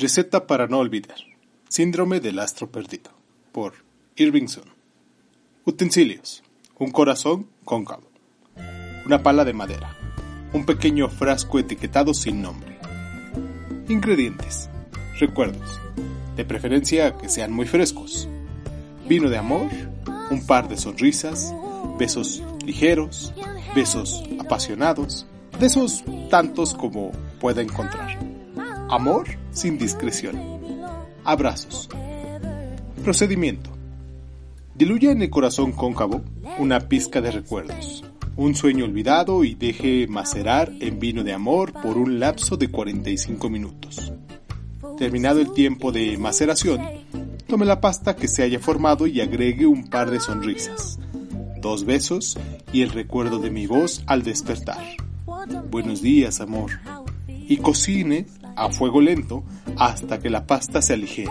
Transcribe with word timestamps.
Receta 0.00 0.46
para 0.46 0.68
no 0.68 0.78
olvidar. 0.78 1.16
Síndrome 1.68 2.20
del 2.20 2.38
astro 2.38 2.70
perdido. 2.70 3.10
Por 3.50 3.74
Irvingson. 4.14 4.62
Utensilios. 5.64 6.44
Un 6.78 6.92
corazón 6.92 7.48
cóncavo. 7.64 8.08
Una 9.04 9.24
pala 9.24 9.44
de 9.44 9.54
madera. 9.54 9.96
Un 10.52 10.64
pequeño 10.66 11.08
frasco 11.08 11.58
etiquetado 11.58 12.14
sin 12.14 12.40
nombre. 12.40 12.78
Ingredientes. 13.88 14.70
Recuerdos. 15.18 15.80
De 16.36 16.44
preferencia 16.44 17.16
que 17.16 17.28
sean 17.28 17.52
muy 17.52 17.66
frescos. 17.66 18.28
Vino 19.08 19.28
de 19.28 19.38
amor. 19.38 19.68
Un 20.30 20.46
par 20.46 20.68
de 20.68 20.76
sonrisas. 20.76 21.52
Besos 21.98 22.40
ligeros. 22.64 23.34
Besos 23.74 24.22
apasionados. 24.38 25.26
De 25.58 25.66
esos 25.66 26.04
tantos 26.30 26.72
como 26.72 27.10
pueda 27.40 27.62
encontrar. 27.62 28.27
Amor 28.90 29.26
sin 29.50 29.76
discreción. 29.76 30.40
Abrazos. 31.22 31.90
Procedimiento. 33.04 33.68
Diluya 34.74 35.10
en 35.10 35.20
el 35.20 35.28
corazón 35.28 35.72
cóncavo 35.72 36.22
una 36.58 36.80
pizca 36.80 37.20
de 37.20 37.30
recuerdos, 37.30 38.02
un 38.36 38.54
sueño 38.54 38.86
olvidado 38.86 39.44
y 39.44 39.54
deje 39.54 40.06
macerar 40.08 40.72
en 40.80 40.98
vino 40.98 41.22
de 41.22 41.34
amor 41.34 41.74
por 41.74 41.98
un 41.98 42.18
lapso 42.18 42.56
de 42.56 42.70
45 42.70 43.50
minutos. 43.50 44.10
Terminado 44.96 45.40
el 45.40 45.52
tiempo 45.52 45.92
de 45.92 46.16
maceración, 46.16 46.80
tome 47.46 47.66
la 47.66 47.82
pasta 47.82 48.16
que 48.16 48.26
se 48.26 48.42
haya 48.42 48.58
formado 48.58 49.06
y 49.06 49.20
agregue 49.20 49.66
un 49.66 49.88
par 49.88 50.10
de 50.10 50.18
sonrisas, 50.18 50.98
dos 51.60 51.84
besos 51.84 52.38
y 52.72 52.80
el 52.80 52.88
recuerdo 52.88 53.38
de 53.38 53.50
mi 53.50 53.66
voz 53.66 54.02
al 54.06 54.22
despertar. 54.22 54.82
Buenos 55.70 56.00
días, 56.00 56.40
amor. 56.40 56.70
Y 57.28 57.58
cocine 57.58 58.26
a 58.58 58.70
fuego 58.70 59.00
lento 59.00 59.44
hasta 59.76 60.18
que 60.18 60.30
la 60.30 60.46
pasta 60.46 60.82
se 60.82 60.94
aligere. 60.94 61.30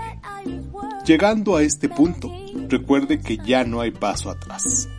Llegando 1.05 1.55
a 1.55 1.63
este 1.63 1.89
punto, 1.89 2.31
recuerde 2.67 3.19
que 3.19 3.37
ya 3.37 3.63
no 3.63 3.81
hay 3.81 3.91
paso 3.91 4.29
atrás. 4.29 4.89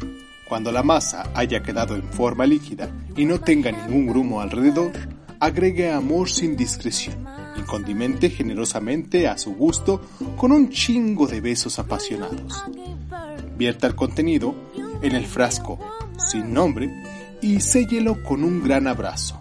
Cuando 0.49 0.73
la 0.73 0.83
masa 0.83 1.31
haya 1.35 1.63
quedado 1.63 1.95
en 1.97 2.05
forma 2.05 2.47
líquida 2.47 2.89
y 3.17 3.27
no 3.27 3.41
tenga 3.41 3.71
ningún 3.71 4.07
grumo 4.07 4.41
alrededor, 4.41 4.93
agregue 5.41 5.93
amor 5.93 6.31
sin 6.31 6.57
discreción 6.57 7.27
y 7.57 7.63
condimente 7.63 8.31
generosamente 8.31 9.29
a 9.29 9.37
su 9.37 9.55
gusto 9.55 10.01
con 10.37 10.53
un 10.53 10.71
chingo 10.71 11.27
de 11.27 11.41
besos 11.41 11.79
apasionados. 11.79 12.65
Vierta 13.57 13.87
el 13.87 13.95
contenido 13.95 14.55
en 15.03 15.15
el 15.15 15.27
frasco 15.27 15.79
sin 16.31 16.53
nombre 16.53 16.91
y 17.41 17.61
séllelo 17.61 18.23
con 18.23 18.45
un 18.45 18.63
gran 18.63 18.87
abrazo. 18.87 19.41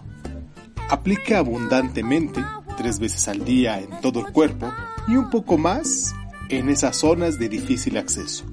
Aplique 0.90 1.34
abundantemente 1.34 2.42
tres 2.78 3.00
veces 3.00 3.26
al 3.26 3.44
día 3.44 3.80
en 3.80 3.90
todo 4.00 4.20
el 4.20 4.32
cuerpo 4.32 4.72
y 5.08 5.16
un 5.16 5.28
poco 5.28 5.58
más 5.58 6.14
en 6.48 6.70
esas 6.70 6.96
zonas 6.96 7.38
de 7.38 7.48
difícil 7.48 7.98
acceso. 7.98 8.44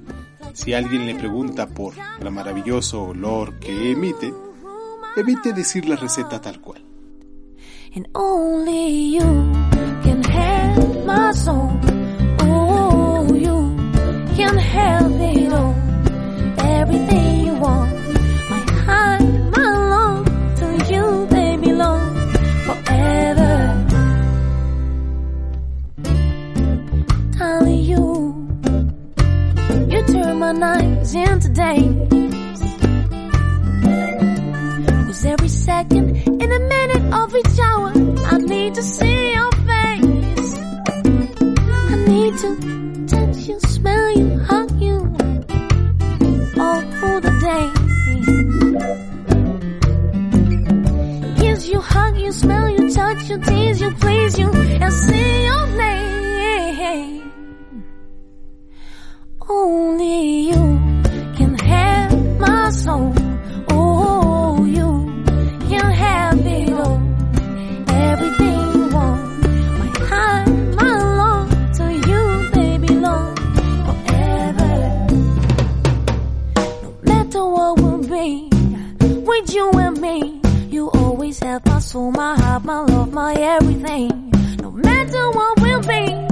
Si 0.53 0.73
alguien 0.73 1.05
le 1.05 1.13
pregunta 1.13 1.67
por 1.67 1.93
el 2.19 2.31
maravilloso 2.31 3.03
olor 3.03 3.59
que 3.59 3.91
emite, 3.91 4.33
evite 5.16 5.53
decir 5.53 5.88
la 5.88 5.95
receta 5.95 6.41
tal 6.41 6.59
cual. 6.59 6.83
games 31.03 31.45
and 31.45 31.56
days. 31.56 32.59
Cause 35.06 35.25
every 35.25 35.50
second 35.50 36.16
in 36.17 36.51
a 36.51 36.59
minute 36.59 37.13
of 37.13 37.35
each 37.35 37.59
hour, 37.59 37.91
I 38.25 38.38
need 38.38 38.75
to 38.75 38.83
see 38.83 39.33
your 39.33 39.51
face. 39.51 40.56
I 41.91 42.06
need 42.07 42.38
to 42.38 43.07
touch 43.07 43.38
your 43.47 43.59
smile. 43.59 44.04
all 82.75 82.91
of 82.91 83.13
my 83.13 83.34
everything. 83.36 84.09
No 84.62 84.69
matter 84.69 85.31
what 85.31 85.62
will 85.62 85.81
be. 85.81 86.25